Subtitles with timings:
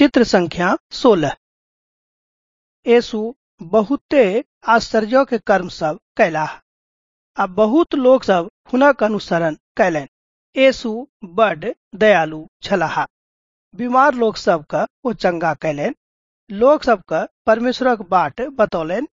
[0.00, 1.36] चित्र संख्या सोलह।
[2.86, 6.54] यीशु बहुते आश्चर्य के कर्म सब कैलाह।
[7.36, 10.08] आ बहुत लोग सब हुनक अनुसरण कैलनि।
[10.56, 13.04] यीशु बड दयालु छलाह।
[13.74, 15.94] बीमार लोग सबके ओ चंगा कैलनि।
[16.50, 19.08] लोग सबके परमेश्वरक बाट बतौलन।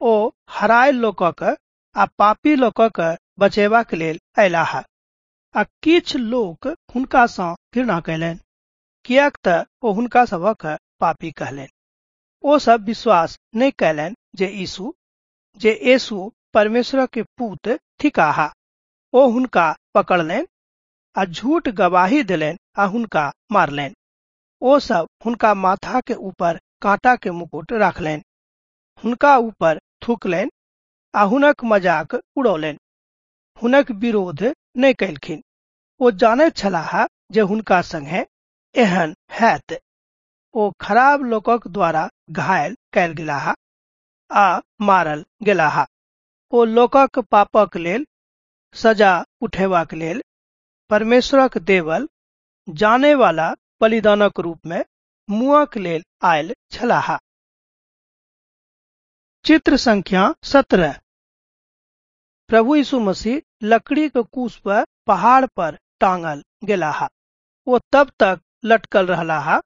[0.00, 1.56] ओ हरायल लोकक
[1.96, 4.78] आ पापी लोकक बचेबाक लेल अयलाह।
[5.54, 8.43] आ किछ लोक हुनका सँ घृणा कैलनि।
[9.06, 10.66] तऽ ओ हुनका सभक
[11.00, 11.66] पापी कहलनि।
[12.44, 14.92] ओ सब विश्वास नहीं कैलनि जे यीशु
[15.60, 17.68] जे यीशु परमेश्वर के पूत
[18.04, 18.48] थिकाहा
[19.14, 20.46] ओ हुनका पकड़लनि
[21.16, 23.94] आ झूठ गवाही देलनि आ हुनका मारलनि।
[24.62, 28.22] ओ सब हुनका माथा के ऊपर कांटा के मुकुट राखलनि।
[29.04, 30.50] हुनका ऊपर थूकलनि
[31.14, 32.78] आ हुनक मज़ाक उड़ौलनि।
[33.62, 34.42] हुनक विरोध
[34.76, 35.42] नहीं कैलखिन
[36.00, 38.24] ओ जानैत छलाह जे हुनका संगे
[38.76, 39.82] एहन हैत।
[40.54, 43.54] ओ खराब लोकक द्वारा घायल कैल गेलाह
[44.30, 45.84] आ मारल गेलाह।
[46.52, 48.06] ओ लोकक पापक लेल,
[48.74, 50.22] सजा उठेबाक लेल,
[50.90, 52.08] परमेश्वरक देवल
[52.68, 54.84] जाने वाला बलिदानक रूप में
[55.30, 57.16] मुआक लेल आयल छलाह।
[59.44, 61.00] चित्र संख्या सत्रह।
[62.48, 67.06] प्रभु यीशु मसीह लकड़ी के कुश पर पहाड़ पर टांगल गेलाह।
[67.66, 69.58] ओ तब तक लटकल रहलाह,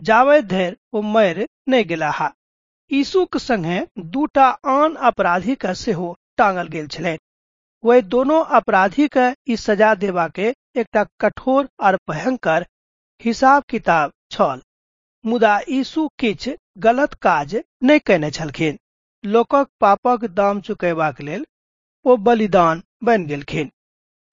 [0.00, 2.26] जावे धरि ओ मरि नहि गेलाह।
[2.90, 7.18] यीशुक संगे दूटा आन अपराधी के सेहो टांगल गेल छलनि
[7.84, 12.66] वही दोनों अपराधी के ई सजा देवा के एकटा कठोर और भयंकर
[13.20, 14.60] हिसाब किताब छल,
[15.24, 18.78] मुदा यीशु किछ गलत काज नहीं कयने छलखिन।
[19.24, 21.46] लोकक पापक दाम चुकेबाक लेल
[22.04, 23.70] ओ बलिदान बनि गेलखिन।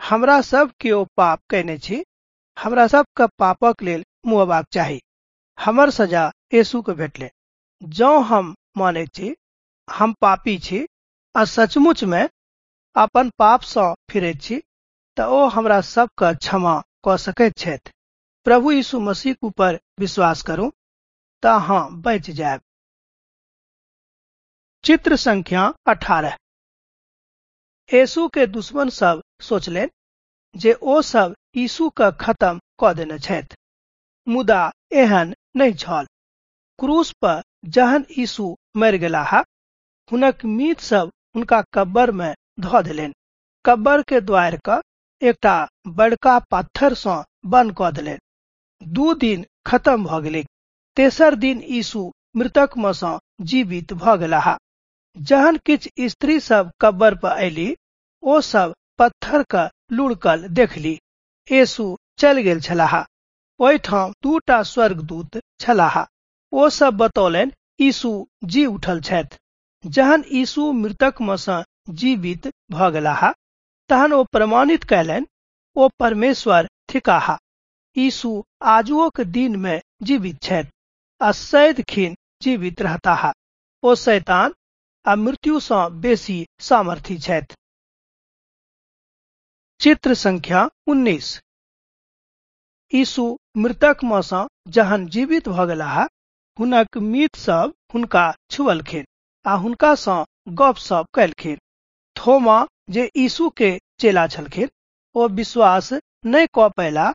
[0.00, 2.04] हमरा सब ओ पाप कयने छी
[2.56, 5.00] हमरा सबके पापक लेल मुआबाक चाही।
[5.58, 7.30] हमर सजा यीशु के भेटले।
[7.82, 9.34] जँ हम मानै छी,
[9.90, 10.86] हम पापी छी
[11.34, 12.28] आ सचमुच में
[12.96, 14.58] अपन पाप सँ फिरैत छी,
[15.16, 17.92] तऽ ओ हमरा सबके क्षमा कऽ सकैत छथि।
[18.46, 20.72] प्रभु यीशु मसीह ऊपर विश्वास करू,
[21.42, 22.60] तऽ अहाँ बचि जायब।
[24.84, 26.36] चित्र संख्या अठारह।
[27.90, 29.88] यीशु के दुश्मन सब सोचलनि
[30.56, 33.42] जे ओ सब यीशु के खत्म कऽ देने
[34.26, 34.60] मुदा
[34.92, 36.06] एहन नहि छल।
[36.78, 38.46] क्रूस पर जहन यीशु
[38.76, 39.34] मरि गेलाह
[40.10, 43.12] हुनक मीत सब हुनका कब्बर में धऽ देलनि।
[43.64, 44.78] कब्र के द्वार के
[45.22, 45.56] एकटा
[45.96, 48.18] बड़का पत्थर सँ बंद कऽ देलनि।
[48.82, 50.44] दू दिन खत्म भऽ गेलै।
[50.96, 54.48] तेसर दिन यीशु मृतक में सँ जीवित भऽ गेलाह
[55.16, 57.68] जहन किछ स्त्री सब कब्बर पर अयली,
[58.22, 59.64] ओ सब पत्थर के
[59.96, 60.98] लुढ़कल देखली।
[61.50, 62.94] यीशु चल गेल छलाह।
[63.60, 65.96] ओहिठाम दूटा स्वर्गदूत छलाह।
[66.52, 68.10] ओ सब बतौलनि यीशु
[68.44, 69.38] जी उठल छथि।
[69.86, 73.30] जहन यीशु मृतक में सँ जीवित भऽ गेलाह,
[73.88, 75.26] तहन ओ प्रमाणित कयलनि,
[75.76, 77.38] ओ परमेश्वर थिकाहा
[77.96, 80.70] यीशु आजुओ के दिन में जीवित छथि,
[81.22, 83.32] आ सैद खिन जीवित रहताह।
[83.82, 84.54] ओ शैतान
[85.06, 87.54] आ मृत्यु सँ बेसी सामर्थी छथि।
[89.82, 91.28] चित्र संख्या उन्नीस।
[92.92, 93.24] यीशु
[93.56, 94.20] मृतक में
[94.68, 95.98] जहन जीवित भऽ गेलाह
[96.58, 99.04] हुनक मीत सब हुनका छुअलखिन,
[99.46, 100.24] आ हुनका सँ
[100.60, 101.58] गप सप कयलखिन
[102.16, 102.58] थोमा
[102.90, 103.70] जे यीशु के
[104.00, 104.68] चेला छलखिन,
[105.16, 105.92] ओ विश्वास
[106.26, 107.12] नहि कऽ पैला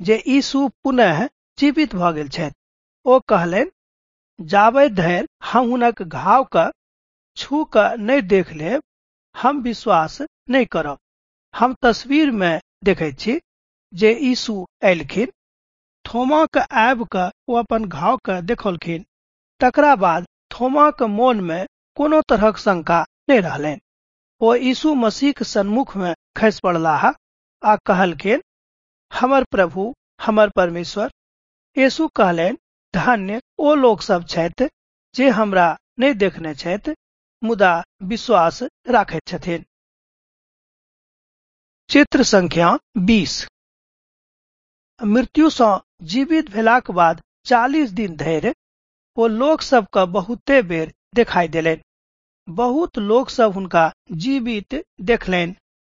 [0.00, 1.24] जे यीशु पुनः
[1.58, 2.54] जीवित भऽ गेल छथि।
[3.06, 6.70] ओ कहलनि जाबे धरि हम हुनक घाव के
[7.36, 8.82] छू कऽ नहि देख लेब,
[9.34, 10.98] हम विश्वास नहि करब।
[11.58, 13.40] हम तस्वीर में देखैत छी
[13.92, 15.28] जे यीशु एलखिन
[16.04, 19.04] थोमा के आबि कऽ ओ अपन घाव के देखलखिन।
[19.60, 21.66] तकरा बाद थोमा के मोन में
[21.96, 23.78] कोनो तरहक शंका नहि रहलनि।
[24.40, 27.06] ओ यीशु मसीह के सन्मुख में खसि पड़लाह
[27.62, 28.42] आ कहलखिन,
[29.12, 31.10] हमर प्रभु, हमर परमेश्वर।
[31.76, 32.56] यीशु कहलनि,
[32.94, 34.68] धन्य ओ लोक सब छथि
[35.14, 35.66] जे हमरा
[35.98, 36.94] नहि देखने छथि,
[37.42, 37.72] मुदा
[38.02, 39.64] विश्वास राखैत छथिन।
[41.90, 42.68] चित्र संख्या
[42.98, 43.32] बीस।
[45.00, 45.68] मृत्यु सँ
[46.02, 48.52] जीवित भेलाक बाद चालीस दिन धरि
[49.16, 51.82] ओ लोक सबके बहुते बेर देखाई देलनि।
[52.48, 53.84] बहुत लोक सब हुनका
[54.24, 55.54] जीवित देखलनि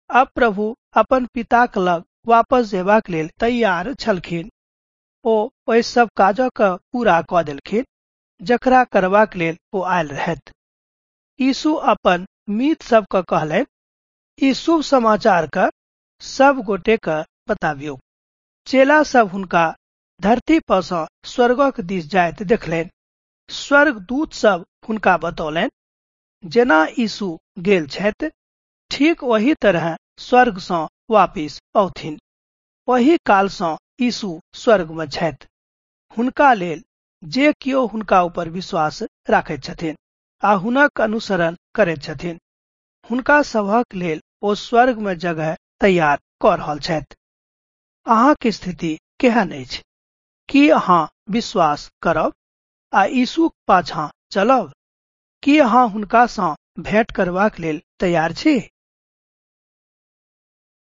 [0.09, 4.49] अब प्रभु अपन पिताक लग वापस जेबाक लेल तैयार छलखिन।
[5.25, 5.35] ओ
[5.67, 6.61] ओहि सब काजक
[6.91, 7.85] पूरा कऽ देलखिन,
[8.41, 10.53] जकरा करबाक लेल ओ आयल रहथि
[11.39, 13.65] यीशु अपन मीत सबके कहलनि
[14.39, 15.67] ई शुभ समाचार के
[16.21, 17.99] सब गोटे के बताबियो
[18.67, 19.75] चेला सब हुनका
[20.21, 22.43] धरती पर सँ स्वर्गक दिस जाइत
[23.49, 25.69] स्वर्ग दूत सब हुनका बतौलनि,
[26.43, 28.29] जेना यीशु गेल छथि,
[28.91, 32.19] ठीक वही तरह स्वर्ग सँ वापिस औथिन।
[32.87, 35.47] ओही काल सँ यीशु स्वर्ग में छथि।
[36.17, 36.83] हुनका लेल
[37.23, 39.95] जे कियो हुनका ऊपर विश्वास राखैत छथिन
[40.43, 42.39] आ हुनक अनुसरण करैत छथिन।
[43.09, 49.65] हुनका सभक लेल ओ स्वर्ग में जगह तैयार कऽ रहल छथि स्थिति केहन
[50.49, 52.33] की अहाँ विश्वास करब?
[52.93, 54.73] आ यीशुक पाछाँ चलब।
[55.43, 58.59] की अहाँ हुनका सँ भेंट करबाक लेल तैयार छी?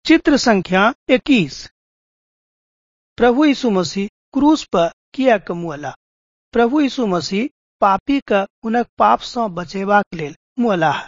[0.06, 1.70] चित्र संख्या 21
[3.18, 5.96] प्रभु यीशु मसीह क्रूस पर किएक मुअला?
[6.52, 7.50] प्रभु यीशु मसीह
[7.82, 11.08] पापी के हुनक पाप सँ बचेबाक लेल मुअलाह।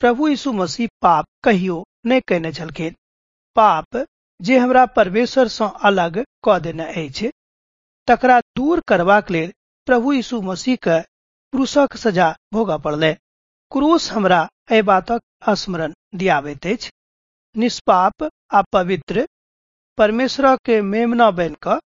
[0.00, 2.96] प्रभु यीशु मसीह पाप कहियो नहि कयने छलखिन।
[3.56, 3.96] पाप
[4.40, 7.30] जे हमरा परमेश्वर सँ अलग कऽ देने अछि,
[8.08, 9.52] तकरा दूर करबाक लेल
[9.88, 11.00] प्रभु यीशु मसीह के
[11.52, 13.12] क्रूसक सजा भोगऽ पड़लै।
[13.72, 14.40] क्रूस हमरा
[14.70, 16.90] एहि बातक स्मरण दियाबैत अछि।
[17.54, 19.26] निष्पाप आ पवित्र
[19.98, 21.78] परमेश्वर के मेमना बन कऽ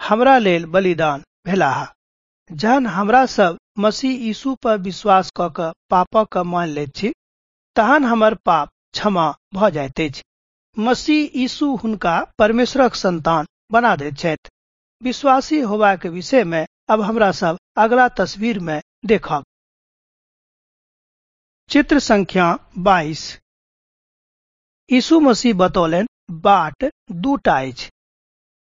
[0.00, 1.84] हमरा लेल बलिदान भेलाह,
[2.50, 7.12] जहन हमरा सब मसीह यीशु पर विश्वास कऽ कऽ पापक मान लैत छी,
[7.76, 10.22] तहन हमर पाप क्षमा भऽ जाइत अछि।
[10.78, 14.50] मसीह यीशु हुनका परमेश्वरक संतान बना दैत छथि।
[15.02, 19.44] विश्वासी होबाक विषय में अब हमरा सब अगला तस्वीर में देखब।
[21.70, 22.46] चित्र संख्या
[22.78, 23.24] 22
[24.90, 27.60] यीशु मसीह बतौलन, बाट दूटा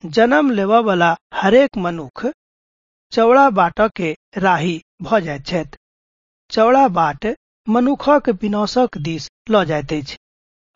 [0.05, 2.27] जन्म लेबऽ वाला हरेक मनुख
[3.13, 5.77] चौड़ा बाट के राही भऽ जाइत
[6.51, 7.27] चौड़ा बाट
[7.69, 10.17] मनुखक विनाशक दिस लऽ जाइत अछि।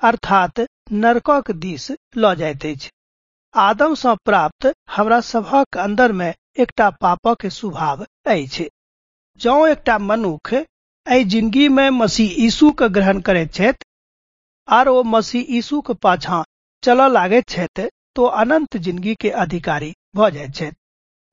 [0.05, 0.61] अर्थात
[0.93, 2.91] नरकक दिस लऽ जाइत अछि।
[3.55, 4.67] आदम सँ प्राप्त
[4.97, 8.69] हमरा सभक अंदर में एकटा पापक स्वभाव अछि।
[9.41, 13.85] जँ एकटा मनुख एहि ज़िंदगी में मसीह यीशु के ग्रहण करैत छथि,
[14.69, 16.45] आर ओ मसीह यीशु के पाछाँ
[16.83, 20.77] चलऽ लागैत छथि तो अनंत ज़िंदगी के अधिकारी भऽ जाइत छथि।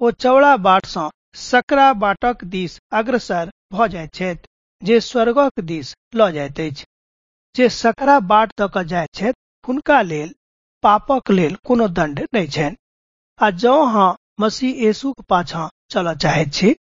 [0.01, 1.09] ओ चौड़ा बाट सँ
[1.39, 4.47] सकरा बाटक दिस अग्रसर भऽ जाइत छथि,
[4.81, 6.85] जे स्वर्गक दिस लऽ जाइत अछि।
[7.55, 9.33] जे सकरा बाट दऽ जाइत छथि,
[9.67, 10.33] हुनका लेल
[10.83, 12.75] पापक लेल कोनो दंड नहि छनि।
[13.39, 16.75] आ जँ अहाँ मसीह यीशु के पाछाँ चलऽ चाहैत छी,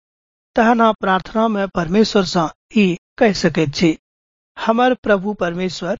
[0.56, 2.86] तहन अहाँ प्रार्थना में परमेश्वर सँ ई
[3.18, 3.98] कहि सकैत छी,
[4.56, 5.98] हमर प्रभु परमेश्वर,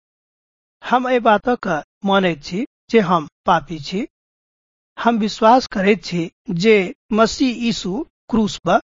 [0.83, 1.69] हम एहि बातक
[2.05, 4.07] मानैत छी जे हम पापी छी।
[4.99, 6.77] हम विश्वास करैत छी जे
[7.12, 8.81] मसीह यीशु क्रूस पर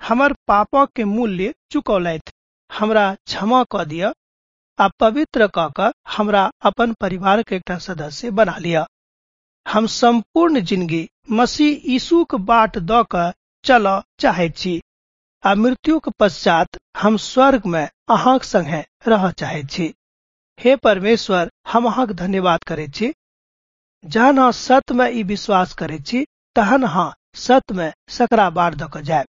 [0.00, 2.32] हमर पापक के मूल्य चुकौलथि।
[2.70, 4.12] हमरा क्षमा कऽ दिअ।
[4.78, 8.84] आ पवित्र कऽ हमरा अपन परिवार के एकटा सदस्य बना लिअ
[9.66, 13.30] हम संपूर्ण ज़िंदगी मसीह यीशु के बाट दऽ कऽ
[13.64, 14.80] चलऽ चाहैत छी,
[15.44, 19.92] आ मृत्यु के पश्चात हम स्वर्ग में अहाँक संगे रहऽ चाहैत छी।
[20.58, 23.12] हे परमेश्वर, हम अहाँक धन्यवाद करैत छी।
[24.04, 26.24] जहन सत्य में ई विश्वास करैत छी,
[26.56, 26.86] तहन
[27.36, 29.24] सत्य में सकरा बार दऽ कऽ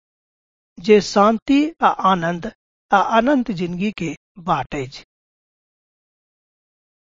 [0.78, 2.52] जे शांति आ आनंद
[2.90, 5.04] आ अनंत ज़िंदगी के बाट अछि।